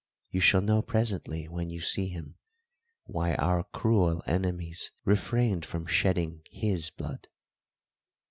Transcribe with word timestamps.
You 0.31 0.39
shall 0.41 0.61
know 0.61 0.81
presently, 0.81 1.47
when 1.47 1.69
you 1.69 1.79
see 1.79 2.07
him, 2.07 2.33
why 3.03 3.35
our 3.35 3.63
cruel 3.65 4.23
enemies 4.25 4.91
refrained 5.05 5.63
from 5.63 5.85
shedding 5.85 6.41
his 6.49 6.89
blood." 6.89 7.27